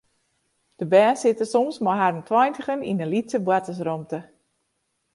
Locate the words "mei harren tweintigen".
1.85-2.81